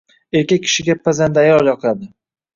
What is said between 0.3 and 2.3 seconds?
Erkak kishiga pazanda ayol yoqadi